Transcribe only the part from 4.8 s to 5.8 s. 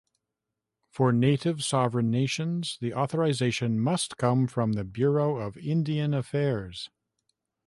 Bureau of